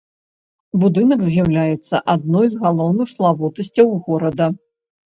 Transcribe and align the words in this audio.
Будынак 0.83 1.19
з'яўляецца 1.27 2.01
адной 2.17 2.47
з 2.55 2.65
галоўных 2.67 3.07
славутасцяў 3.17 3.87
горада. 4.11 4.55